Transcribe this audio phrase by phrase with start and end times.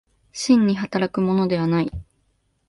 [0.33, 1.91] 真に働くものではない。